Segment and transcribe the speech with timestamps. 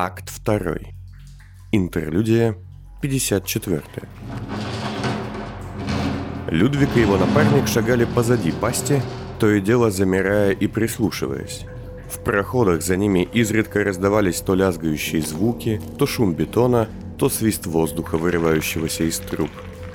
[0.00, 0.76] Акт 2.
[1.72, 2.56] Интерлюдия
[3.02, 3.82] 54.
[6.46, 9.02] Людвиг и его напарник шагали позади пасти,
[9.40, 11.66] то и дело замирая и прислушиваясь.
[12.08, 16.88] В проходах за ними изредка раздавались то лязгающие звуки, то шум бетона,
[17.18, 19.50] то свист воздуха, вырывающегося из труб.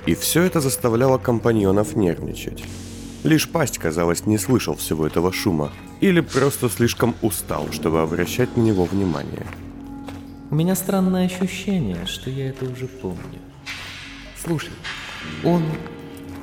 [0.06, 2.62] И все это заставляло компаньонов нервничать.
[3.24, 8.62] Лишь пасть, казалось, не слышал всего этого шума, или просто слишком устал, чтобы обращать на
[8.64, 9.46] него внимание.
[10.54, 13.40] У меня странное ощущение, что я это уже помню.
[14.40, 14.70] Слушай,
[15.44, 15.64] он...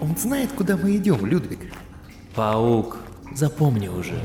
[0.00, 1.60] он знает, куда мы идем, Людвиг?
[2.34, 2.96] Паук,
[3.36, 4.20] запомни уже.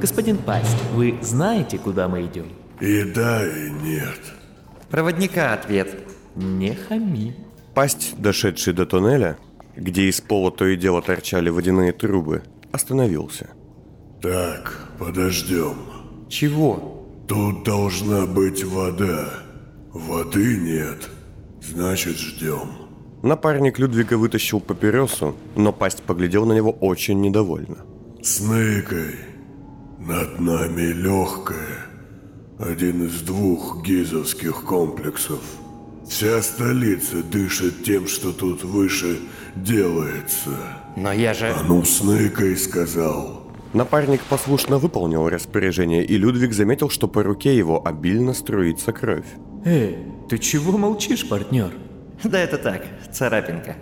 [0.00, 2.46] Господин Пасть, вы знаете, куда мы идем?
[2.80, 4.20] И да, и нет.
[4.90, 6.04] Проводника ответ.
[6.36, 7.34] Не хами.
[7.74, 9.38] Пасть, дошедший до туннеля,
[9.74, 13.48] где из пола то и дело торчали водяные трубы, остановился.
[14.22, 15.78] Так, подождем.
[16.28, 17.05] Чего?
[17.28, 19.28] Тут должна быть вода.
[19.92, 21.10] Воды нет.
[21.60, 22.70] Значит, ждем.
[23.22, 27.78] Напарник Людвига вытащил папиросу, но пасть поглядел на него очень недовольно.
[28.22, 29.16] Сныкой.
[29.98, 31.86] Над нами легкая.
[32.58, 35.40] Один из двух гизовских комплексов.
[36.08, 39.18] Вся столица дышит тем, что тут выше
[39.56, 40.56] делается.
[40.96, 41.48] Но я же...
[41.48, 43.35] А ну, Сныкой сказал.
[43.76, 49.26] Напарник послушно выполнил распоряжение, и Людвиг заметил, что по руке его обильно струится кровь.
[49.66, 49.98] Эй,
[50.30, 51.74] ты чего молчишь, партнер?
[52.24, 53.76] Да это так, царапинка.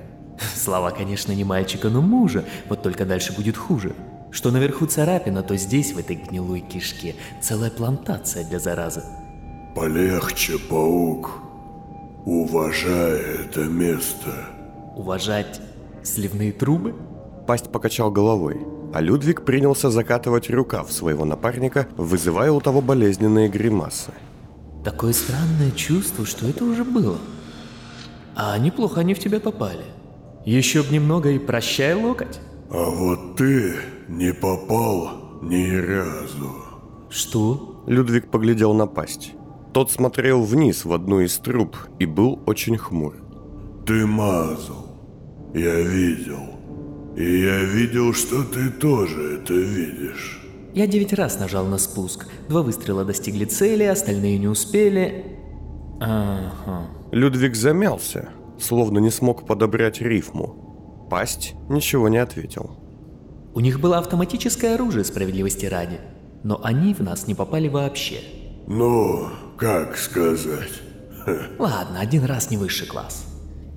[0.57, 3.95] Слова, конечно, не мальчика, но мужа, вот только дальше будет хуже.
[4.33, 9.05] Что наверху царапина, то здесь, в этой гнилой кишке, целая плантация для заразы.
[9.77, 11.31] Полегче, паук.
[12.25, 14.33] Уважай это место.
[14.97, 15.61] Уважать
[16.03, 16.97] сливные трубы?
[17.47, 18.59] Пасть покачал головой,
[18.95, 24.13] а Людвиг принялся закатывать рукав своего напарника, вызывая у того болезненные гримасы.
[24.85, 27.19] Такое странное чувство, что это уже было.
[28.37, 29.85] А неплохо они в тебя попали.
[30.45, 32.39] Еще б немного и прощай локоть.
[32.71, 33.75] А вот ты
[34.07, 36.55] не попал ни разу.
[37.11, 37.83] Что?
[37.89, 39.33] Людвиг поглядел на пасть.
[39.73, 43.17] Тот смотрел вниз в одну из труб и был очень хмур.
[43.85, 44.87] Ты мазал.
[45.53, 46.54] Я видел.
[47.17, 50.41] И я видел, что ты тоже это видишь.
[50.75, 52.27] Я девять раз нажал на спуск.
[52.49, 55.25] Два выстрела достигли цели, остальные не успели.
[56.01, 56.89] Ага.
[57.13, 58.31] Людвиг замялся,
[58.61, 61.07] словно не смог подобрать рифму.
[61.09, 62.77] Пасть ничего не ответил.
[63.55, 66.01] У них было автоматическое оружие справедливости ради,
[66.43, 68.21] но они в нас не попали вообще.
[68.67, 70.73] Ну, как сказать?
[71.59, 73.27] Ладно, один раз не высший класс.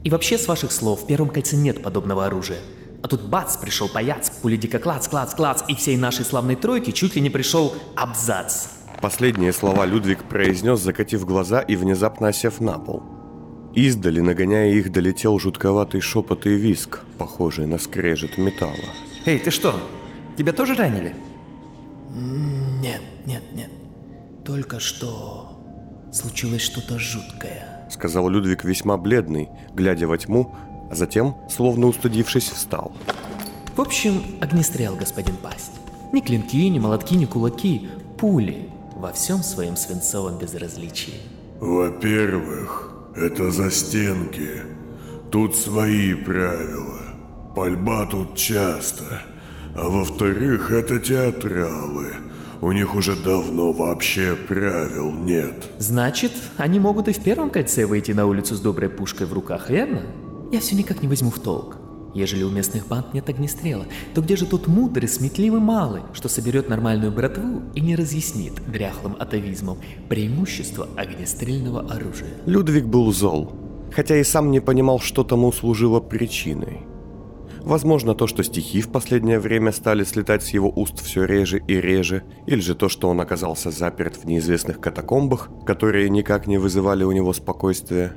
[0.04, 2.60] И вообще, с ваших слов, в первом кольце нет подобного оружия.
[3.04, 6.92] А тут бац, пришел паяц, пули дико клац, клац, клац, и всей нашей славной тройке
[6.92, 8.68] чуть ли не пришел абзац.
[9.02, 13.04] Последние слова Людвиг произнес, закатив глаза и внезапно осев на пол.
[13.76, 18.74] Издали, нагоняя их, долетел жутковатый шепот и виск, похожий на скрежет металла.
[19.26, 19.76] Эй, ты что?
[20.36, 21.16] Тебя тоже ранили?
[22.16, 23.70] Нет, нет, нет.
[24.44, 25.60] Только что
[26.12, 27.88] случилось что-то жуткое.
[27.92, 30.56] Сказал Людвиг весьма бледный, глядя во тьму,
[30.90, 32.92] а затем, словно устыдившись, встал.
[33.76, 35.74] В общем, огнестрел, господин Пасть.
[36.12, 38.70] Ни клинки, ни молотки, ни кулаки, пули.
[38.96, 41.14] Во всем своем свинцовом безразличии.
[41.60, 44.64] Во-первых, это застенки.
[45.32, 47.02] Тут свои правила.
[47.56, 49.22] Пальба тут часто.
[49.76, 52.14] А во-вторых, это театралы.
[52.62, 55.66] У них уже давно вообще правил нет.
[55.78, 59.70] Значит, они могут и в первом кольце выйти на улицу с доброй пушкой в руках,
[59.70, 60.02] верно?
[60.52, 61.78] Я все никак не возьму в толк.
[62.14, 63.86] Ежели у местных банд нет огнестрела,
[64.16, 69.16] то где же тот мудрый, сметливый малый, что соберет нормальную братву и не разъяснит дряхлым
[69.20, 69.78] атовизмом
[70.08, 72.30] преимущество огнестрельного оружия?
[72.46, 73.52] Людвиг был зол,
[73.92, 76.88] хотя и сам не понимал, что тому служило причиной.
[77.62, 81.76] Возможно, то, что стихи в последнее время стали слетать с его уст все реже и
[81.82, 87.04] реже, или же то, что он оказался заперт в неизвестных катакомбах, которые никак не вызывали
[87.04, 88.16] у него спокойствия.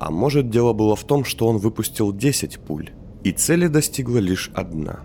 [0.00, 2.90] А может, дело было в том, что он выпустил 10 пуль,
[3.22, 5.00] и цели достигла лишь одна.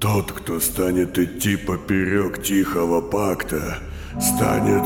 [0.00, 3.78] Тот, кто станет идти поперек тихого пакта,
[4.18, 4.84] станет...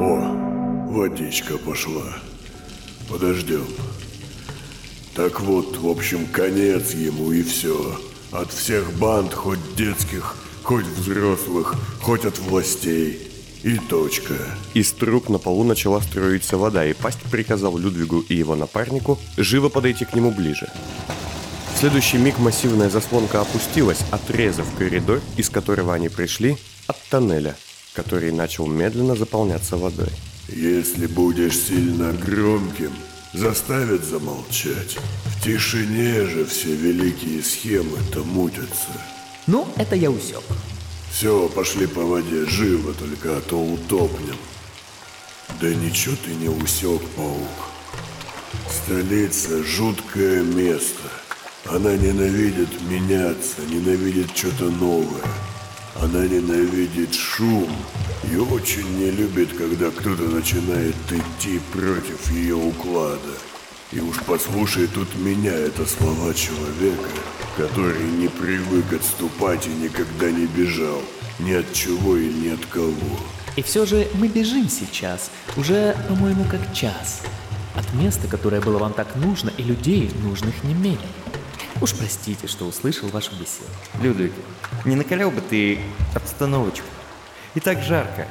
[0.00, 2.16] О, водичка пошла.
[3.10, 3.66] Подождем.
[5.14, 7.94] Так вот, в общем, конец ему и все.
[8.32, 13.27] От всех банд, хоть детских, хоть взрослых, хоть от властей.
[13.62, 14.34] И точка.
[14.74, 19.68] Из труб на полу начала строиться вода, и пасть приказал Людвигу и его напарнику живо
[19.68, 20.70] подойти к нему ближе.
[21.74, 26.56] В следующий миг массивная заслонка опустилась, отрезав коридор, из которого они пришли,
[26.86, 27.56] от тоннеля,
[27.94, 30.10] который начал медленно заполняться водой.
[30.48, 32.92] Если будешь сильно громким,
[33.32, 34.96] заставят замолчать.
[35.26, 38.90] В тишине же все великие схемы-то мутятся.
[39.46, 40.42] Ну, это я усек.
[41.10, 44.36] Все, пошли по воде, живо только, а то утопнем.
[45.60, 47.48] Да ничего ты не усек, паук.
[48.70, 51.10] Столица– жуткое место.
[51.66, 55.24] Она ненавидит меняться, ненавидит что-то новое.
[56.00, 57.68] Она ненавидит шум
[58.30, 63.34] и очень не любит, когда кто-то начинает идти против ее уклада.
[63.90, 67.08] И уж послушай тут меня, это слова человека,
[67.56, 71.00] который не привык отступать и никогда не бежал.
[71.38, 73.18] Ни от чего и ни от кого.
[73.56, 77.22] И все же мы бежим сейчас, уже, по-моему, как час.
[77.74, 80.98] От места, которое было вам так нужно, и людей, нужных не менее.
[81.80, 83.70] Уж простите, что услышал вашу беседу.
[84.02, 84.32] Людвиг,
[84.84, 85.78] не накалял бы ты
[86.14, 86.86] обстановочку?
[87.54, 88.26] И так жарко.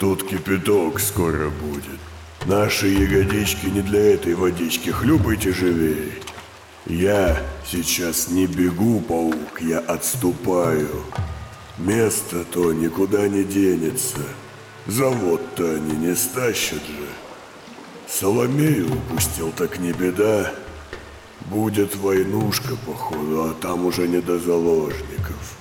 [0.00, 2.00] Тут кипяток скоро будет.
[2.44, 6.12] Наши ягодички не для этой водички, хлюпайте живее.
[6.86, 11.02] Я сейчас не бегу, паук, я отступаю.
[11.78, 14.20] Место-то никуда не денется.
[14.86, 17.08] Завод-то они не стащат же.
[18.06, 20.52] Соломею упустил, так не беда.
[21.46, 25.56] Будет войнушка, походу, а там уже не до заложников.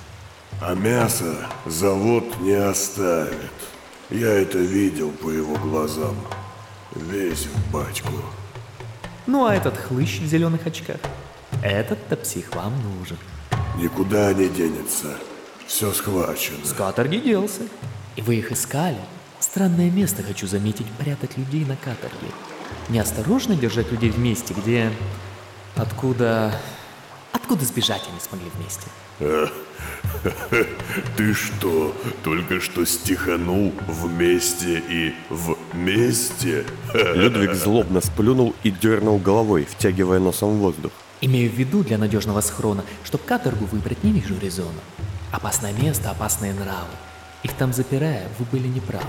[0.62, 1.36] А мясо
[1.66, 3.52] завод не оставит.
[4.12, 6.16] Я это видел по его глазам.
[6.96, 8.14] Весь в бачку.
[9.28, 10.98] Ну а этот хлыщ в зеленых очках?
[11.62, 13.18] Этот-то псих вам нужен.
[13.78, 15.18] Никуда не денется.
[15.68, 16.64] Все схвачено.
[16.64, 17.64] С каторги делся.
[18.16, 18.98] И вы их искали.
[19.40, 22.32] Странное место, хочу заметить, прятать людей на каторге.
[22.90, 24.92] Неосторожно держать людей в месте, где...
[25.76, 26.54] Откуда...
[27.36, 28.88] Откуда сбежать они смогли вместе?
[31.18, 31.94] Ты что,
[32.24, 36.66] только что стиханул вместе и вместе?
[36.94, 40.94] Людвиг злобно сплюнул и дернул головой, втягивая носом воздух.
[41.20, 44.80] Имею в виду для надежного схрона, чтоб каторгу выбрать не вижу резона.
[45.34, 46.96] Опасное место, опасные нравы.
[47.44, 49.06] Их там запирая, вы были неправы.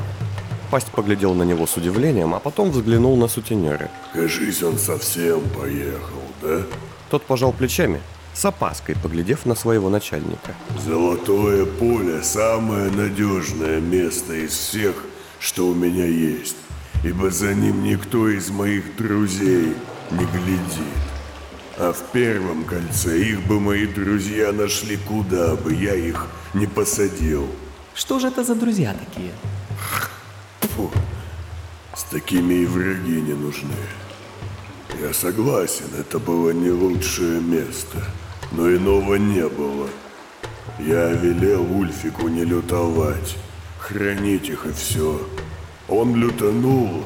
[0.72, 3.88] Пасть поглядел на него с удивлением, а потом взглянул на сутенера.
[4.12, 6.62] Кажись, он совсем поехал, да?
[7.08, 8.00] Тот пожал плечами,
[8.36, 10.54] с опаской поглядев на своего начальника.
[10.84, 14.94] Золотое поле– самое надежное место из всех,
[15.40, 16.56] что у меня есть,
[17.02, 19.74] ибо за ним никто из моих друзей
[20.10, 21.02] не глядит.
[21.78, 27.48] А в первом кольце их бы мои друзья нашли куда бы, я их не посадил.
[27.94, 29.32] Что же это за друзья такие?
[30.60, 30.90] Фу,
[31.94, 33.72] с такими и враги не нужны.
[35.00, 38.02] Я согласен, это было не лучшее место,
[38.52, 39.88] но иного не было.
[40.78, 43.36] Я велел Ульфику не лютовать,
[43.78, 45.20] хранить их и все.
[45.88, 47.04] Он лютанул.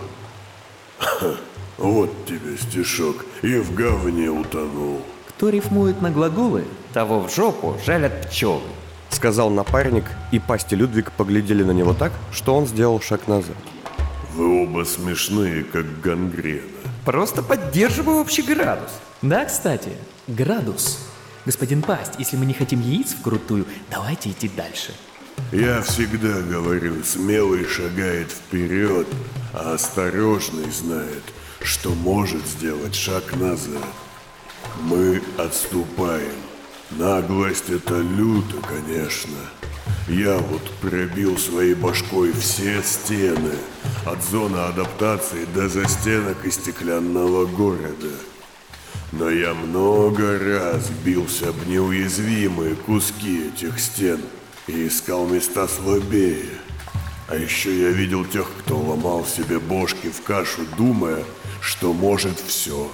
[0.99, 1.37] Ха,
[1.79, 5.03] вот тебе стишок, и в говне утонул.
[5.29, 6.65] Кто рифмует на глаголы?
[6.93, 8.63] Того в жопу жалят пчелы.
[9.11, 13.57] Сказал напарник, и Пасть и Людвиг поглядели на него так, что он сделал шаг назад.
[14.35, 16.63] Вы оба смешные, как гангрена.
[17.05, 18.91] Просто поддерживаю общий градус.
[19.23, 19.91] Да, кстати,
[20.29, 20.99] градус.
[21.47, 24.93] Господин Пасть, если мы не хотим яиц вкрутую, давайте идти дальше.
[25.53, 29.07] Я всегда говорю, смелый шагает вперед,
[29.53, 31.23] а осторожный знает,
[31.63, 33.83] что может сделать шаг назад.
[34.83, 36.37] Мы отступаем.
[36.91, 39.39] Наглость это люто, конечно.
[40.09, 43.55] Я вот пробил своей башкой все стены,
[44.05, 48.11] от зоны адаптации до застенок и стеклянного города.
[49.13, 54.21] Но я много раз бился об неуязвимые куски этих стен
[54.69, 56.47] и искал места слабее.
[57.29, 61.25] А еще я видел тех, кто ломал себе бошки в кашу, думая,
[61.61, 62.91] что может все.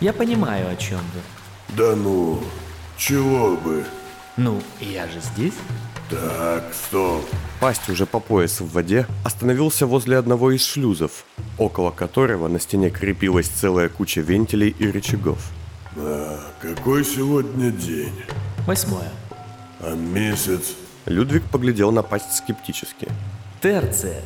[0.00, 1.20] Я понимаю, о чем вы.
[1.76, 2.42] Да ну,
[2.96, 3.84] чего бы?
[4.36, 5.54] Ну, я же здесь.
[6.10, 7.24] Так, стоп.
[7.60, 11.24] Пасть уже по пояс в воде остановился возле одного из шлюзов,
[11.58, 15.38] около которого на стене крепилась целая куча вентилей и рычагов.
[15.96, 18.14] А какой сегодня день?
[18.66, 19.10] Восьмое.
[19.80, 20.74] А месяц?
[21.06, 23.08] Людвиг поглядел на пасть скептически.
[23.60, 24.22] Терция.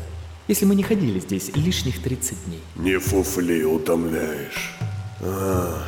[0.49, 2.61] Если мы не ходили здесь лишних 30 дней.
[2.77, 4.75] Не фуфли утомляешь.
[5.21, 5.83] А,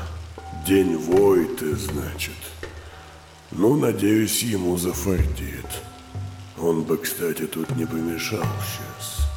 [0.66, 2.32] день вой ты, значит.
[3.50, 5.63] Ну, надеюсь, ему зафартит.
[6.64, 9.28] Он бы, кстати, тут не помешал сейчас.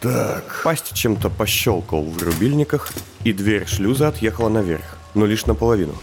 [0.00, 2.92] Так, Пасть чем-то пощелкал в рубильниках,
[3.22, 5.94] и дверь шлюза отъехала наверх, но лишь наполовину.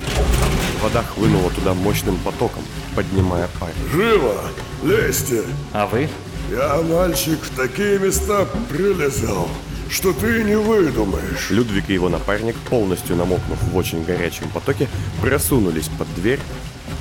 [0.82, 2.64] Вода хлынула туда мощным потоком,
[2.96, 3.76] поднимая парень.
[3.92, 4.36] живо!
[4.84, 5.44] Лезьте!
[5.74, 6.08] А вы?
[6.50, 9.50] Я, мальчик, в такие места прилезал,
[9.90, 11.50] что ты не выдумаешь.
[11.50, 14.88] Людвиг и его напарник, полностью намокнув в очень горячем потоке,
[15.22, 16.40] просунулись под дверь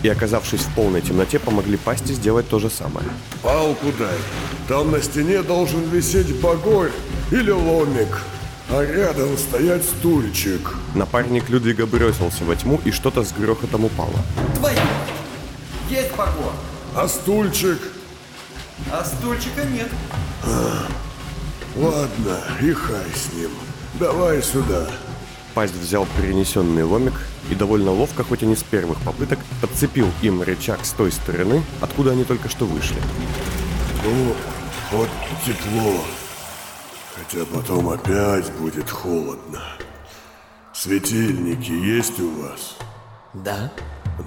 [0.03, 3.07] и, оказавшись в полной темноте, помогли пасти сделать то же самое.
[3.43, 4.17] Палку дай.
[4.69, 6.91] Там на стене должен висеть багор
[7.31, 8.23] или ломик,
[8.71, 10.75] а рядом стоять стульчик.
[10.95, 14.15] Напарник Людвига бросился во тьму, и что-то с грохотом упало.
[14.57, 14.79] Твою!
[15.91, 16.53] Есть багор,
[16.97, 17.79] А стульчик?
[18.91, 19.89] а стульчика нет.
[21.77, 23.51] Ладно, и хай с ним.
[24.01, 24.87] Давай сюда.
[25.55, 27.15] Пасть взял перенесенный ломик
[27.51, 31.63] и довольно ловко, хоть и не с первых попыток, подцепил им рычаг с той стороны,
[31.81, 32.97] откуда они только что вышли.
[34.05, 34.35] Ну,
[34.93, 35.09] вот
[35.45, 36.01] тепло.
[37.15, 39.61] Хотя потом опять будет холодно.
[40.73, 42.77] Светильники есть у вас?
[43.35, 43.73] Да?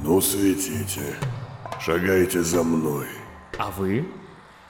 [0.03, 1.15] Ну, светите.
[1.79, 3.07] Шагайте за мной.
[3.57, 4.07] А вы?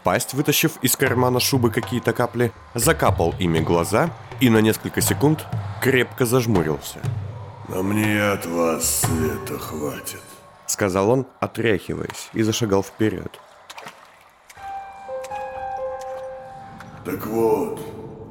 [0.03, 5.45] Пасть, вытащив из кармана шубы какие-то капли, закапал ими глаза и на несколько секунд
[5.81, 6.99] крепко зажмурился.
[7.67, 10.21] На мне от вас света хватит.
[10.67, 13.39] Сказал он, отряхиваясь, и зашагал вперед.
[17.03, 17.79] Так вот,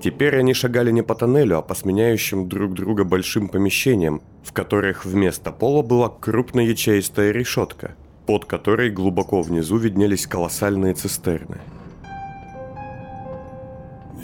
[0.02, 5.06] Теперь они шагали не по тоннелю, а по сменяющим друг друга большим помещениям, в которых
[5.06, 11.58] вместо пола была крупная ячеистая решетка, под которой глубоко внизу виднелись колоссальные цистерны.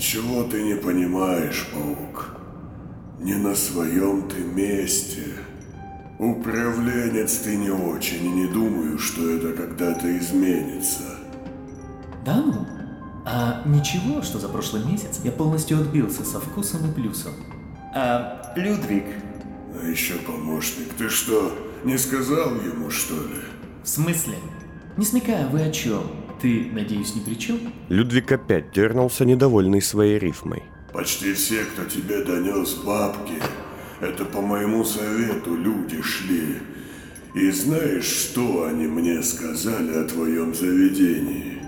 [0.00, 2.39] ничего ты не понимаешь, паук.
[3.20, 5.24] Не на своем ты месте.
[6.18, 11.18] Управленец ты не очень, и не думаю, что это когда-то изменится.
[12.24, 12.66] Да ну?
[13.26, 17.32] А ничего, что за прошлый месяц я полностью отбился со вкусом и плюсом.
[17.94, 19.04] А, Людвиг,
[19.80, 21.52] А еще помощник, ты что,
[21.84, 23.40] не сказал ему, что ли?
[23.82, 24.36] В смысле?
[24.96, 26.02] Не смекая, вы о чем?
[26.40, 27.58] Ты, надеюсь, ни при чем?
[27.88, 30.62] Людвиг опять дернулся, недовольный своей рифмой.
[30.92, 33.34] Почти все, кто тебе донес бабки,
[34.00, 36.58] это по моему совету люди шли.
[37.34, 41.62] И знаешь, что они мне сказали о твоем заведении?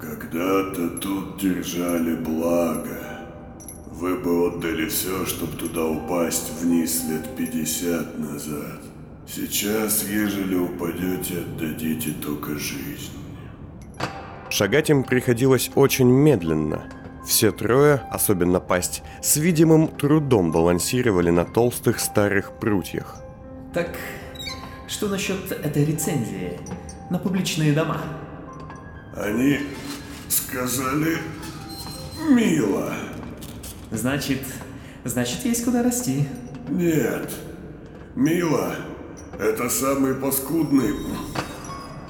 [0.00, 3.26] Когда-то тут держали благо.
[3.92, 8.80] Вы бы отдали все, чтобы туда упасть вниз лет 50 назад.
[9.26, 13.12] Сейчас, ежели упадете, отдадите только жизнь.
[14.48, 16.88] Шагать им приходилось очень медленно.
[17.28, 23.16] Все трое, особенно пасть, с видимым трудом балансировали на толстых старых прутьях.
[23.74, 23.90] Так,
[24.88, 26.58] что насчет этой рецензии
[27.10, 28.00] на публичные дома?
[29.14, 29.58] Они
[30.30, 31.18] сказали
[32.30, 32.94] мило.
[33.90, 34.40] Значит,
[35.04, 36.26] значит, есть куда расти.
[36.70, 37.30] Нет.
[38.14, 38.74] Мила–
[39.38, 40.94] это самый паскудный,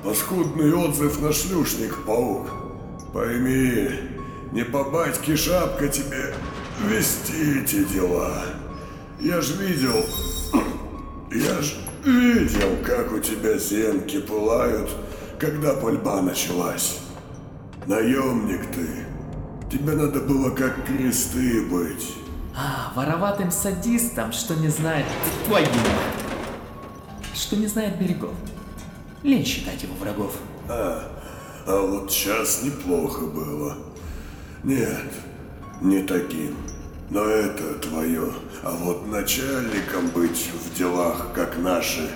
[0.04, 2.48] паскудный отзыв на шлюшник, паук.
[3.12, 3.88] Пойми,
[4.52, 6.34] не по батьке шапка тебе
[6.82, 8.44] вести эти дела.
[9.20, 10.04] Я ж видел,
[11.32, 11.74] я ж
[12.04, 14.90] видел, как у тебя зенки пылают,
[15.38, 16.98] когда пальба началась.
[17.86, 18.88] Наемник ты.
[19.70, 22.14] Тебе надо было как кресты быть.
[22.56, 25.06] А, вороватым садистом, что не знает...
[25.46, 25.66] Твою!
[27.34, 28.32] Что не знает берегов.
[29.22, 30.32] Лень считать его врагов.
[30.68, 31.10] А
[31.66, 33.76] вот сейчас неплохо было.
[34.64, 35.12] Нет,
[35.80, 36.56] не таким.
[37.10, 38.28] Но это твое.
[38.62, 42.10] А вот начальником быть в делах, как наши,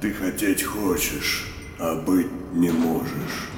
[0.00, 1.46] ты хотеть хочешь,
[1.78, 3.48] а быть не можешь.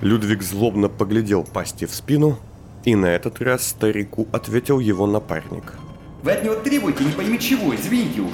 [0.00, 2.38] Людвиг злобно поглядел пасти в спину,
[2.84, 5.74] и на этот раз старику ответил его напарник.
[6.22, 8.32] вы от него требуете не пойми чего, извините уж.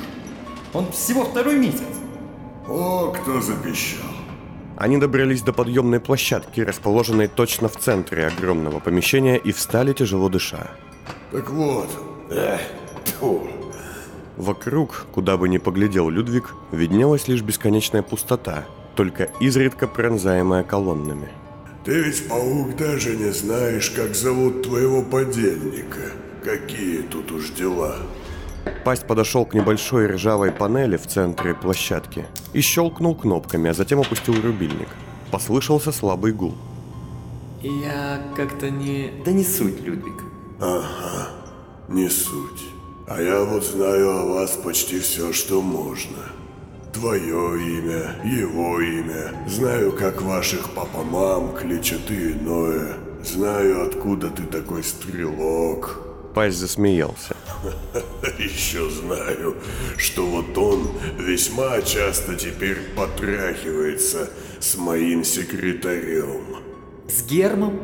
[0.75, 1.83] Он всего второй месяц.
[2.68, 4.13] О, кто запищал.
[4.76, 10.71] Они добрались до подъемной площадки, расположенной точно в центре огромного помещения, и встали тяжело дыша.
[11.31, 11.88] Так вот,
[12.31, 12.61] эх,
[13.04, 13.47] тьфу.
[14.37, 18.64] Вокруг, куда бы ни поглядел Людвиг, виднелась лишь бесконечная пустота,
[18.97, 21.28] только изредка пронзаемая колоннами.
[21.85, 26.12] Ты ведь, паук, даже не знаешь, как зовут твоего подельника.
[26.43, 27.97] Какие тут уж дела.
[28.85, 34.35] Пасть подошел к небольшой ржавой панели в центре площадки и щелкнул кнопками, а затем опустил
[34.40, 34.88] рубильник.
[35.30, 36.54] Послышался слабый гул.
[37.64, 39.11] Я как-то не...
[39.25, 40.23] Да не суть, Людвиг.
[41.88, 42.61] Не суть.
[43.09, 46.18] А я вот знаю о вас почти все, что можно.
[46.92, 49.33] Твое имя, его имя.
[49.49, 52.97] Знаю, как ваших папа-мам кличут и иное.
[53.25, 56.00] Знаю, откуда ты такой стрелок.
[56.35, 57.35] Пасть засмеялся.
[58.38, 59.56] Еще знаю,
[59.97, 64.30] что вот он весьма часто теперь потрахивается
[64.61, 66.56] с моим секретарем.
[67.09, 67.80] С Гермом?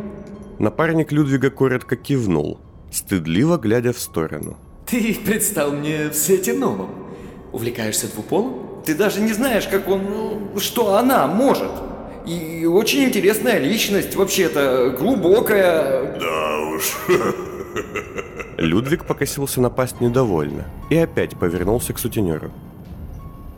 [0.59, 2.61] Напарник Людвига коротко кивнул,
[2.93, 4.59] стыдливо глядя в сторону.
[4.87, 6.91] Ты предстал мне в свете новом.
[7.53, 8.83] Увлекаешься двуполом?
[8.85, 10.05] Ты даже не знаешь, как он...
[10.05, 11.71] ну, Что она может.
[12.27, 16.19] И очень интересная личность, вообще-то, глубокая.
[16.19, 16.97] Да уж.
[18.59, 22.51] Людвиг покосился на пасть недовольно и опять повернулся к сутенеру.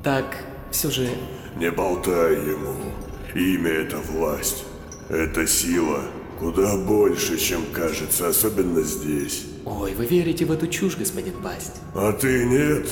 [0.02, 1.08] Так, все же...
[1.56, 2.74] Не болтай ему.
[3.34, 4.64] Имя— это власть.
[5.08, 6.00] Это сила.
[6.38, 9.44] Куда больше, чем кажется, особенно здесь.
[9.64, 11.80] Ой, вы верите в эту чушь, господин Пасть?
[11.94, 12.88] А ты нет?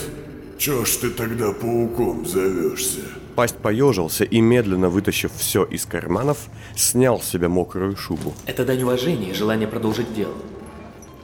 [0.58, 3.00] Чё ж ты тогда пауком зовешься?
[3.34, 8.34] Пасть поежился и, медленно вытащив все из карманов, снял с себя мокрую шубу.
[8.46, 10.34] Это дань уважения и желание продолжить дело.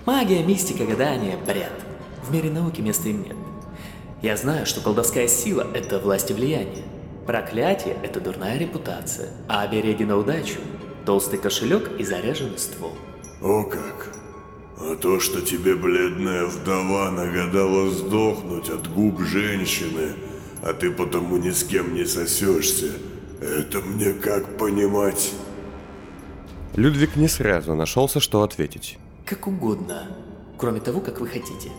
[0.06, 1.72] Магия, мистика, гадание– бред.
[2.22, 3.36] В мире науки места им нет.
[4.22, 6.84] Я знаю, что колдовская сила– это власть и влияние.
[7.26, 10.60] Проклятие– это дурная репутация, а обереги на удачу–
[11.06, 12.92] толстый кошелек и заряженный ствол.
[13.42, 14.14] О как!
[14.78, 20.12] А то, что тебе бледная вдова нагадала сдохнуть от губ женщины,
[20.62, 22.92] а ты потому ни с кем не сосешься,
[23.40, 25.32] это мне как понимать?
[26.76, 28.98] Людвиг не сразу нашелся, что ответить.
[29.26, 30.06] Как угодно,
[30.56, 31.72] кроме того, как вы хотите.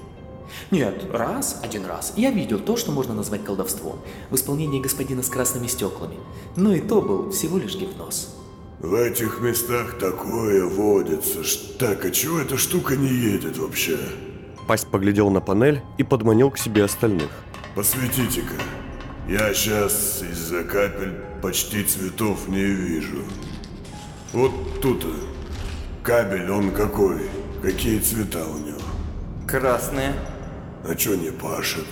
[0.69, 5.29] Нет, раз, один раз, я видел то, что можно назвать колдовством, в исполнении господина с
[5.29, 6.17] красными стеклами.
[6.57, 8.35] Но и то был всего лишь гипноз.
[8.79, 11.39] В этих местах такое водится.
[11.79, 13.97] Так, а чего эта штука не едет вообще?
[14.67, 17.29] Пасть поглядел на панель и подманил к себе остальных.
[17.75, 18.55] Посветите-ка.
[19.25, 23.23] Я сейчас из-за капель почти цветов не вижу.
[24.33, 24.51] Вот
[24.81, 25.05] тут
[26.03, 27.29] кабель, он какой?
[27.61, 28.81] Какие цвета у него?
[29.47, 30.13] Красная.
[30.87, 31.85] А чё не пашет?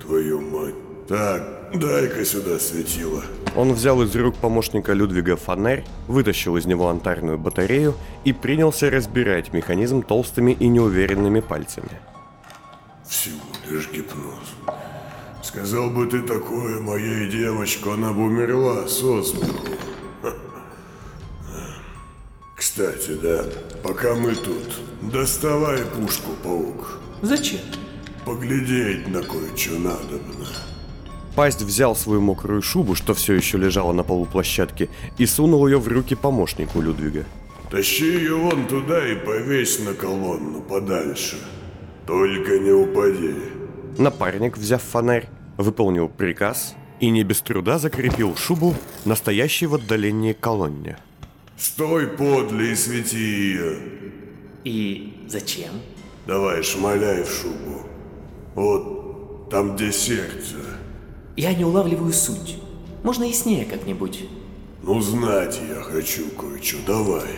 [0.00, 0.74] Твою мать.
[1.08, 3.22] Так, дай-ка сюда светило.
[3.56, 9.54] Он взял из рук помощника Людвига фонарь, вытащил из него антарную батарею и принялся разбирать
[9.54, 11.88] механизм толстыми и неуверенными пальцами.
[13.08, 14.54] Всего лишь гипноз.
[15.42, 19.87] Сказал бы ты такое моей девочке, она бы умерла со смеху.
[22.58, 23.44] Кстати, да,
[23.84, 24.80] пока мы тут,
[25.12, 26.98] доставай пушку, паук.
[27.22, 27.60] Зачем?
[28.24, 30.48] Поглядеть на кое-что надобно.
[31.36, 35.78] Пасть взял свою мокрую шубу, что все еще лежала на полу площадки, и сунул ее
[35.78, 37.24] в руки помощнику Людвига.
[37.70, 41.36] Тащи ее вон туда и повесь на колонну подальше.
[42.08, 43.36] Только не упади.
[43.98, 50.32] Напарник, взяв фонарь, выполнил приказ и не без труда закрепил шубу на стоящей в отдалении
[50.32, 50.98] колонне.
[51.58, 53.78] Стой подле и свети ее.
[54.62, 55.72] И зачем?
[56.24, 57.82] Давай, шмаляй в шубу.
[58.54, 60.54] Вот там, где сердце.
[61.36, 62.58] Я не улавливаю суть.
[63.02, 64.24] Можно яснее как-нибудь.
[64.84, 67.28] Ну, знать я хочу кое-что, давай.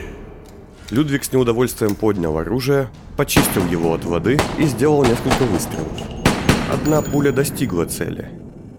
[0.90, 5.98] Людвиг с неудовольствием поднял оружие, почистил его от воды и сделал несколько выстрелов.
[6.70, 8.28] Одна пуля достигла цели,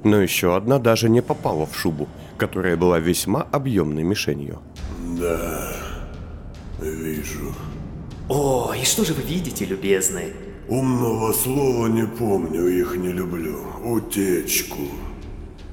[0.03, 4.61] но еще одна даже не попала в шубу, которая была весьма объемной мишенью.
[5.21, 5.71] Да,
[6.81, 7.53] вижу.
[8.27, 10.33] О, и что же вы видите, любезный?
[10.67, 13.59] Умного слова не помню, их не люблю.
[13.85, 14.87] Утечку.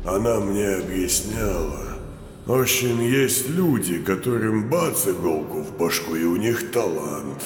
[0.04, 1.96] Она мне объясняла.
[2.44, 7.42] В общем, есть люди, которым бац иголку в башку, и у них талант.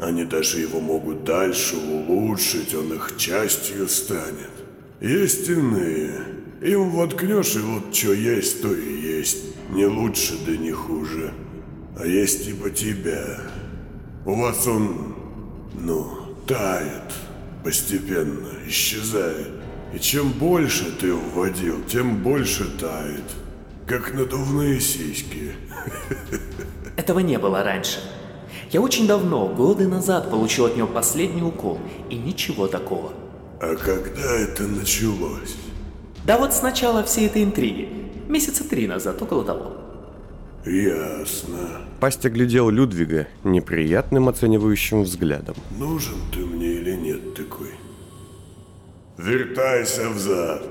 [0.00, 4.52] Они даже его могут дальше улучшить, он их частью станет.
[5.02, 6.14] Есть иные.
[6.62, 9.44] Им воткнешь, и вот что есть, то и есть.
[9.70, 11.34] Не лучше, да не хуже.
[11.98, 13.38] А есть типа тебя.
[14.24, 15.14] У вас он,
[15.74, 16.08] ну,
[16.46, 17.12] тает
[17.62, 19.50] постепенно, исчезает.
[19.94, 23.24] И чем больше ты вводил, тем больше тает.
[23.86, 25.52] Как надувные сиськи.
[26.96, 27.98] Этого не было раньше.
[28.70, 31.78] Я очень давно, годы назад, получил от него последний укол,
[32.08, 33.12] и ничего такого.
[33.60, 35.56] А когда это началось?
[36.24, 37.88] Да вот с начала всей этой интриги.
[38.28, 39.81] Месяца три назад, около того.
[40.64, 41.82] Ясно.
[42.00, 45.56] Пасть оглядел Людвига неприятным оценивающим взглядом.
[45.76, 47.70] Нужен ты мне или нет такой?
[49.18, 50.62] Вертайся взад.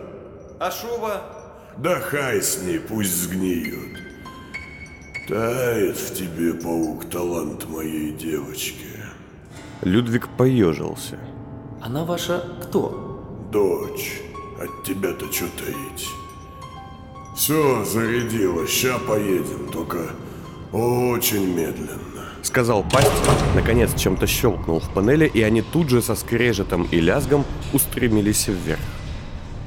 [0.59, 1.21] А шуба?
[1.77, 3.97] Да хай с ней, пусть сгниет.
[5.27, 8.87] Тает в тебе, паук, талант моей девочки.
[9.81, 11.19] Людвиг поежился.
[11.81, 13.49] Она ваша кто?
[13.51, 14.21] Дочь,
[14.59, 16.07] от тебя-то что таить?
[17.35, 19.99] Все, зарядила, ща поедем, только
[20.71, 22.01] очень медленно.
[22.43, 23.07] Сказал пасть,
[23.55, 28.79] наконец чем-то щелкнул в панели, и они тут же со скрежетом и лязгом устремились вверх.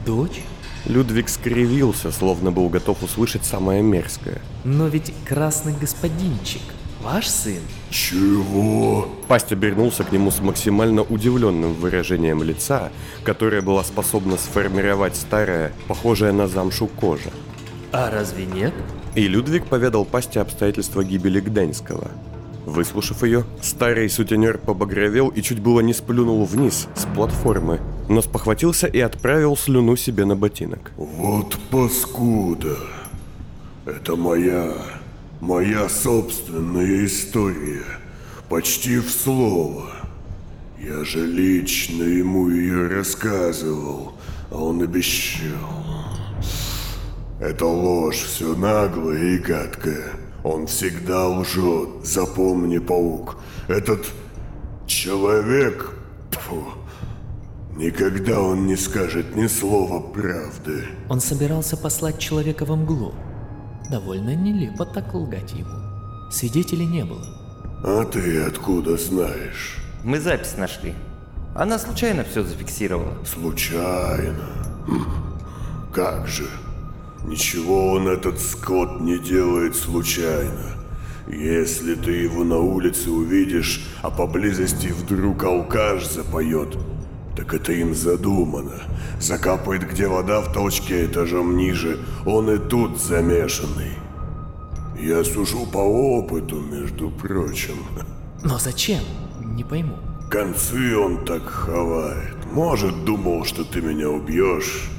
[0.05, 0.43] Дочь?
[0.87, 4.43] Людвиг скривился, словно был готов услышать самое мерзкое.
[4.65, 6.61] Но ведь красный господинчик.
[7.03, 7.61] Ваш сын?
[7.91, 9.09] Чего?
[9.29, 12.91] Пасть обернулся к нему с максимально удивленным выражением лица,
[13.25, 17.31] которое было способно сформировать старая, похожая на замшу кожа.
[17.97, 18.75] А разве нет?
[19.15, 22.11] И Людвиг поведал Пасте обстоятельства гибели Гданьского.
[22.67, 28.89] Выслушав ее, старый сутенер побагровел и чуть было не сплюнул вниз с платформы, но спохватился
[28.89, 30.91] и отправил слюну себе на ботинок.
[30.97, 32.77] Вот паскуда.
[33.87, 34.73] Это моя,
[35.41, 37.85] моя собственная история.
[38.49, 39.89] Почти в слово.
[40.81, 44.15] Я же лично ему ее рассказывал,
[44.51, 45.94] а он обещал.
[47.45, 50.13] Это ложь, все наглое и гадкое.
[50.43, 53.37] Он всегда лжет, запомни, паук.
[53.69, 54.07] Этот
[54.87, 55.91] человек...
[56.31, 56.65] Фу,
[57.77, 60.85] никогда он не скажет ни слова правды.
[61.11, 63.15] Он собирался послать человека во мглу.
[63.91, 66.31] Довольно нелепо так лгать ему.
[66.33, 67.27] Свидетелей не было.
[67.85, 69.77] А ты откуда знаешь?
[70.03, 70.95] Мы запись нашли.
[71.55, 73.23] Она случайно все зафиксировала.
[73.27, 74.47] Случайно.
[74.87, 75.05] Хм,
[75.93, 76.49] Как же?
[77.25, 80.77] Ничего он, этот скот, не делает случайно.
[81.27, 86.77] Если ты его на улице увидишь, а поблизости вдруг алкаш запоет,
[87.35, 88.83] так это им задумано.
[89.21, 93.93] Закапает, где вода в толчке этажом ниже, он и тут замешанный.
[95.01, 97.77] Я сужу по опыту, между прочим.
[98.43, 99.03] Но зачем?
[99.43, 99.97] Не пойму.
[100.31, 102.37] Концы он так ховает.
[102.53, 104.91] Может, думал, что ты меня убьешь.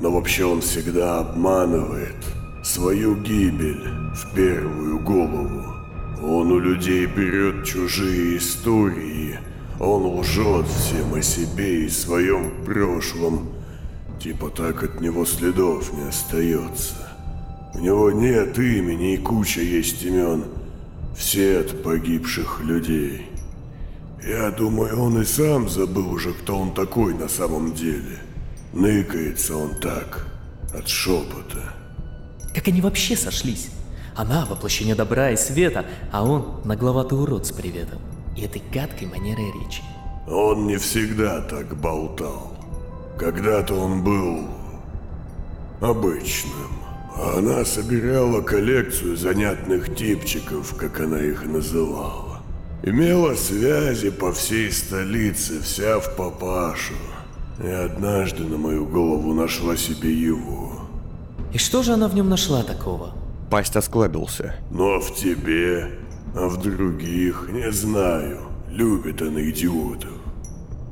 [0.00, 2.16] Но вообще он всегда обманывает.
[2.62, 5.74] Свою гибель в первую голову.
[6.22, 9.38] Он у людей берет чужие истории.
[9.78, 13.50] Он лжет всем о себе и своем прошлом.
[14.18, 16.94] Типа так от него следов не остается.
[17.74, 20.44] У него нет имени и куча есть имен.
[21.16, 23.26] Все от погибших людей.
[24.26, 28.18] Я думаю, он и сам забыл уже, кто он такой на самом деле.
[28.72, 30.26] Ныкается он так,
[30.72, 31.74] от шепота.
[32.54, 33.70] Как они вообще сошлись?
[34.14, 38.00] Она воплощение добра и света, а он нагловатый урод с приветом.
[38.36, 39.82] И этой гадкой манерой речи.
[40.28, 42.52] Он не всегда так болтал.
[43.18, 44.46] Когда-то он был
[45.80, 46.80] обычным.
[47.16, 52.40] А она собирала коллекцию занятных типчиков, как она их называла.
[52.82, 56.94] Имела связи по всей столице, вся в папашу.
[57.62, 60.72] И однажды на мою голову нашла себе его.
[61.52, 63.12] И что же она в нем нашла такого?
[63.50, 64.54] Пасть осклабился.
[64.70, 65.90] Но в тебе,
[66.34, 68.38] а в других, не знаю,
[68.70, 70.10] любит она идиотов.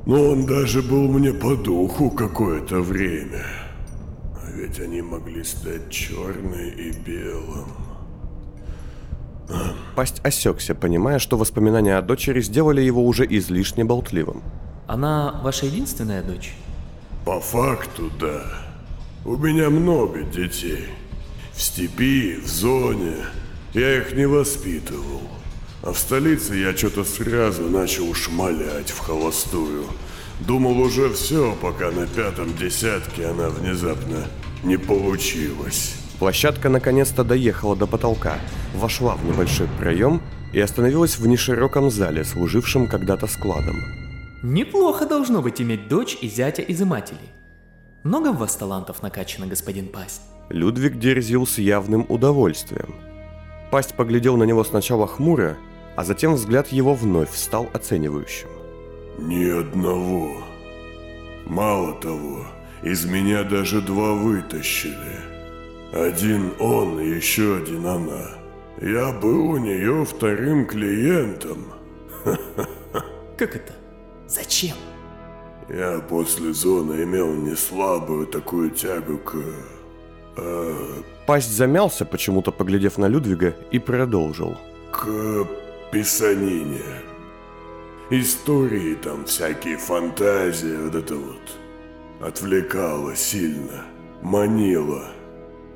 [0.05, 3.45] Но он даже был мне по духу какое-то время.
[4.43, 7.69] А ведь они могли стать черным и белым.
[9.95, 14.43] Пасть осекся, понимая, что воспоминания о дочери сделали его уже излишне болтливым.
[14.89, 16.55] Она ваша единственная дочь?
[17.27, 18.43] По факту, да.
[19.23, 20.87] У меня много детей.
[21.53, 23.17] В степи, в зоне.
[23.75, 25.21] Я их не воспитывал.
[25.83, 29.85] А в столице я что-то сразу начал шмалять в холостую.
[30.41, 34.27] Думал уже все, пока на пятом десятке она внезапно
[34.65, 35.97] не получилась.
[36.19, 38.39] Площадка наконец-то доехала до потолка,
[38.75, 40.23] вошла в небольшой проем
[40.55, 43.98] и остановилась в нешироком зале, служившем когда-то складом.
[44.43, 47.31] Неплохо должно быть иметь дочь и зятя изымателей.
[48.05, 50.23] Много в вас талантов накачано, господин Пасть?
[50.49, 52.95] Людвиг дерзил с явным удовольствием.
[53.71, 55.57] Пасть поглядел на него сначала хмуро,
[55.97, 58.49] а затем взгляд его вновь стал оценивающим.
[59.19, 60.37] Ни одного.
[61.45, 62.47] Мало того,
[62.83, 65.19] из меня даже два вытащили.
[65.93, 68.39] Один он и еще один она.
[68.81, 71.73] Я был у нее вторым клиентом.
[73.37, 73.78] Как это?
[74.29, 74.77] Зачем?
[75.69, 79.35] Я после зоны имел не слабую такую тягу к...
[80.37, 80.75] э,
[81.27, 84.57] Пасть замялся, почему-то поглядев на Людвига, и продолжил.
[84.93, 85.07] к
[85.93, 86.83] писанине.
[88.11, 91.59] Истории там всякие, фантазии, вот это вот.
[92.21, 93.85] Отвлекало сильно,
[94.23, 95.11] манило.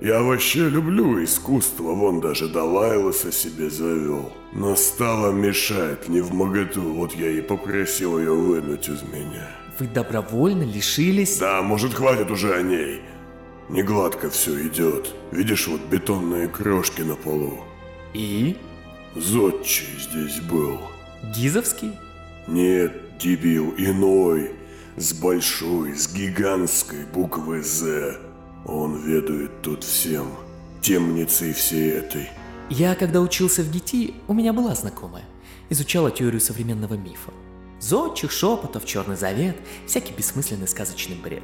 [0.04, 4.32] Я вообще люблю искусство, вон даже Далайласа себе завел.
[4.52, 9.48] Но стало мешать не в моготу, вот я и попросил ее вынуть из меня.
[9.78, 11.38] Вы добровольно лишились...
[11.38, 13.00] Да, может хватит уже о ней.
[13.68, 15.14] Не гладко все идет.
[15.30, 17.60] Видишь, вот бетонные крошки на полу.
[18.12, 18.56] И?
[19.14, 20.80] Зодчий здесь был.
[21.32, 21.92] Гизовский?
[22.48, 24.50] Нет, дебил, иной.
[24.96, 28.31] С большой, с гигантской буквы «З».
[28.64, 30.28] Он ведает тут всем.
[30.80, 32.30] Темницей всей этой.
[32.70, 35.24] Я, когда учился в ГИТИ, у меня была знакомая.
[35.68, 37.32] Изучала теорию современного мифа.
[37.80, 41.42] Зодчих, шепотов, черный завет, всякий бессмысленный сказочный бред.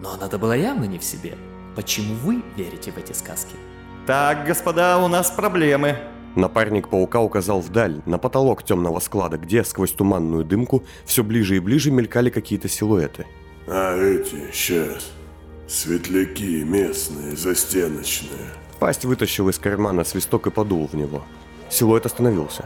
[0.00, 1.36] Но она-то была явно не в себе.
[1.76, 3.54] Почему вы верите в эти сказки?
[4.06, 5.98] Так, господа, у нас проблемы.
[6.34, 11.60] Напарник паука указал вдаль, на потолок темного склада, где сквозь туманную дымку все ближе и
[11.60, 13.26] ближе мелькали какие-то силуэты.
[13.66, 15.12] А эти, сейчас.
[15.68, 18.54] Светляки местные, застеночные.
[18.80, 21.24] Пасть вытащил из кармана свисток и подул в него.
[21.68, 22.64] Силуэт остановился.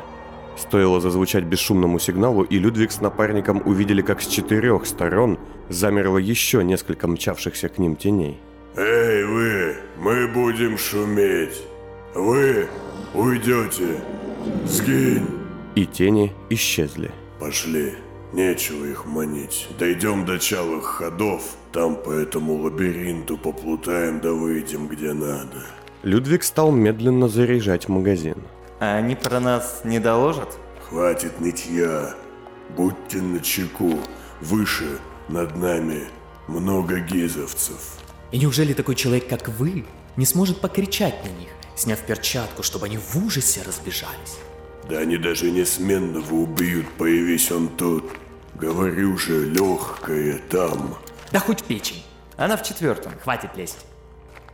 [0.57, 5.39] Стоило зазвучать бесшумному сигналу, и Людвиг с напарником увидели, как с четырех сторон
[5.69, 8.39] замерло еще несколько мчавшихся к ним теней.
[8.77, 11.63] Эй, вы, мы будем шуметь.
[12.15, 12.69] Вы
[13.15, 14.01] уйдете.
[14.65, 15.27] Сгинь.
[15.75, 17.11] И тени исчезли.
[17.41, 17.95] Пошли.
[18.33, 19.69] Нечего их манить.
[19.79, 25.67] Дойдем до чалых ходов, там по этому лабиринту поплутаем да выйдем где надо.
[26.03, 28.37] Людвиг стал медленно заряжать магазин.
[28.81, 30.49] А они про нас не доложат?
[30.89, 32.15] Хватит нытья.
[32.77, 33.99] Будьте начеку.
[34.41, 36.05] Выше, над нами,
[36.49, 37.99] много гизовцев.
[38.33, 39.85] И неужели такой человек, как вы,
[40.17, 44.39] не сможет покричать на них, сняв перчатку, чтобы они в ужасе разбежались?
[44.89, 48.05] Да они даже несменного убьют, появись он тут.
[48.55, 50.97] Говорю же, легкое там.
[51.33, 52.03] Да хоть в печень.
[52.37, 53.13] Она в четвертом.
[53.23, 53.87] Хватит лезть.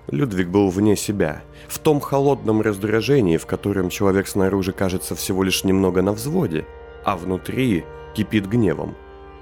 [0.08, 5.64] Людвиг был вне себя, в том холодном раздражении, в котором человек снаружи кажется всего лишь
[5.64, 6.64] немного на взводе,
[7.04, 7.84] а внутри
[8.14, 8.96] кипит гневом.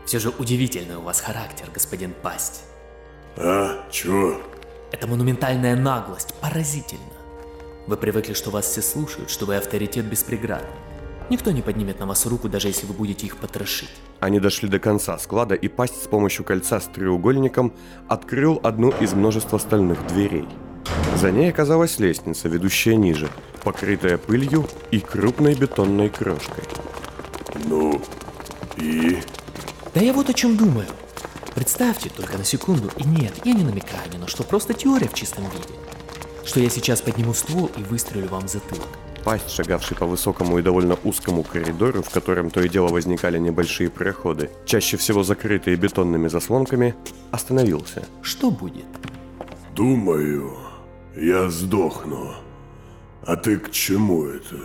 [0.04, 2.64] Все же удивительный у вас характер, господин Пасть.
[3.36, 4.40] А, чё?
[4.90, 7.02] Это монументальная наглость, поразительно.
[7.86, 10.64] Вы привыкли, что вас все слушают, что вы авторитет без преград.
[11.28, 13.90] Никто не поднимет на вас руку, даже если вы будете их потрошить.
[14.20, 17.72] Они дошли до конца склада, и пасть с помощью кольца с треугольником
[18.08, 20.48] открыл одну из множества стальных дверей.
[21.16, 23.28] За ней оказалась лестница, ведущая ниже,
[23.64, 26.64] покрытая пылью и крупной бетонной крошкой.
[27.64, 28.00] Ну,
[28.76, 29.18] и...
[29.94, 30.86] Да я вот о чем думаю.
[31.54, 35.14] Представьте только на секунду, и нет, я не намекаю ни на что, просто теория в
[35.14, 35.74] чистом виде.
[36.44, 38.86] Что я сейчас подниму ствол и выстрелю вам в затылок.
[39.26, 43.90] Пасть, шагавший по высокому и довольно узкому коридору, в котором то и дело возникали небольшие
[43.90, 46.94] проходы, чаще всего закрытые бетонными заслонками,
[47.32, 48.04] остановился.
[48.22, 48.84] Что будет?
[49.74, 50.56] Думаю,
[51.16, 52.34] я сдохну.
[53.26, 54.58] А ты к чему это?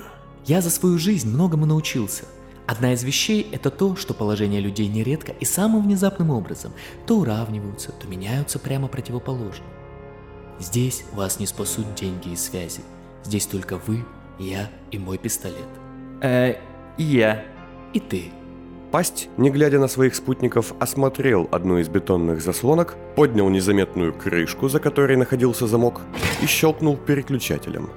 [0.46, 2.26] Я за свою жизнь многому научился.
[2.68, 6.72] Одна из вещей– это то, что положение людей нередко и самым внезапным образом
[7.08, 9.66] то уравниваются, то меняются прямо противоположно.
[10.60, 12.82] Здесь вас не спасут деньги и связи.
[13.24, 14.06] Здесь только вы,
[14.42, 15.68] я и мой пистолет.
[16.22, 16.56] Э,
[16.98, 17.44] и я.
[17.94, 18.32] И ты.
[18.92, 24.80] Пасть, не глядя на своих спутников, осмотрел одну из бетонных заслонок, поднял незаметную крышку, за
[24.80, 26.02] которой находился замок,
[26.42, 27.90] и щелкнул переключателем.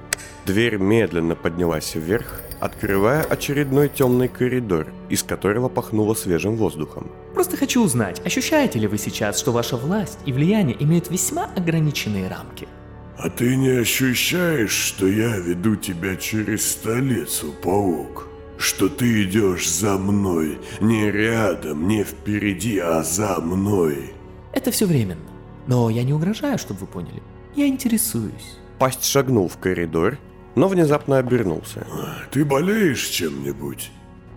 [0.45, 7.11] Дверь медленно поднялась вверх, открывая очередной темный коридор, из которого пахнуло свежим воздухом.
[7.33, 12.29] Просто хочу узнать, ощущаете ли вы сейчас, что ваша власть и влияние имеют весьма ограниченные
[12.29, 12.69] рамки?
[13.17, 18.27] А ты не ощущаешь, что я веду тебя через столицу, паук?
[18.57, 24.13] Что ты идешь за мной, не рядом, не впереди, а за мной?
[24.53, 25.21] Это все временно.
[25.67, 27.21] Но я не угрожаю, чтобы вы поняли.
[27.55, 28.57] Я интересуюсь.
[28.79, 30.17] Пасть шагнул в коридор,
[30.55, 31.85] но внезапно обернулся.
[32.31, 33.91] Ты болеешь чем-нибудь?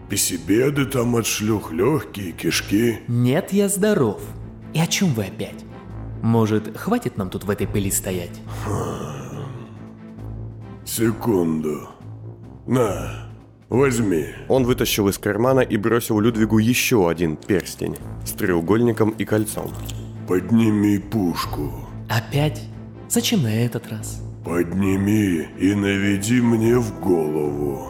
[0.09, 3.01] Песебеды там от шлюх, легкие, кишки?
[3.09, 4.21] Нет, я здоров.
[4.73, 5.65] И о чем вы опять?
[6.23, 8.41] Может, хватит нам тут в этой пыли стоять?
[10.85, 11.89] Секунду.
[12.67, 13.29] На,
[13.69, 14.27] возьми.
[14.49, 19.71] Он вытащил из кармана и бросил Людвигу еще один перстень с треугольником и кольцом.
[20.27, 21.71] Подними пушку.
[22.09, 22.63] Опять?
[23.09, 24.23] Зачем на этот раз?
[24.45, 27.89] Подними и наведи мне в голову.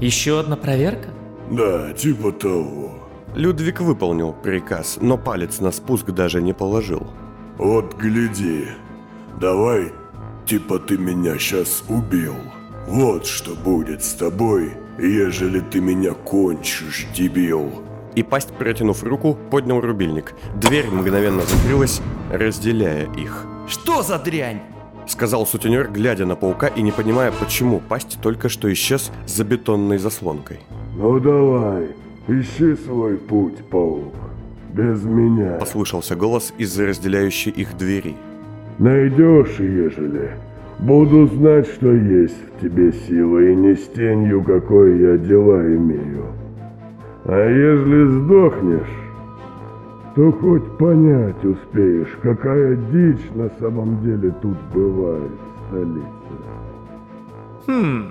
[0.00, 1.08] Еще одна проверка?
[1.50, 2.92] Да, типа того.
[3.34, 7.06] Людвиг выполнил приказ, но палец на спуск даже не положил.
[7.58, 8.66] Вот гляди.
[9.40, 9.92] Давай,
[10.46, 12.34] типа ты меня сейчас убил.
[12.88, 17.82] Вот что будет с тобой, ежели ты меня кончишь, дебил.
[18.14, 20.34] И пасть, протянув руку, поднял рубильник.
[20.56, 23.44] Дверь мгновенно закрылась, разделяя их.
[23.66, 24.60] Что за дрянь?
[25.06, 29.98] Сказал сутенер, глядя на паука и не понимая, почему пасть только что исчез за бетонной
[29.98, 30.60] заслонкой.
[30.96, 31.88] Ну давай,
[32.28, 34.14] ищи свой путь, паук.
[34.74, 35.56] Без меня.
[35.60, 38.16] Послышался голос из-за разделяющей их двери.
[38.78, 40.32] Найдешь, ежели.
[40.80, 46.24] Буду знать, что есть в тебе сила, и не с тенью, какой я дела имею.
[47.24, 49.00] А ежели сдохнешь,
[50.16, 56.34] то хоть понять успеешь, какая дичь на самом деле тут бывает в столице.
[57.66, 58.10] Хм,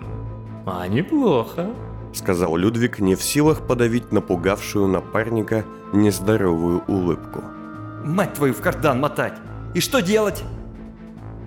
[0.66, 1.68] А неплохо.
[2.14, 7.44] Сказал Людвиг, не в силах подавить напугавшую напарника нездоровую улыбку.
[8.04, 9.38] Мать твою, в кардан мотать.
[9.74, 10.44] И что делать?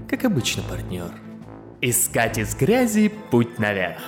[0.08, 1.10] Как обычно, партнер.
[1.80, 4.00] Искать из грязи путь наверх.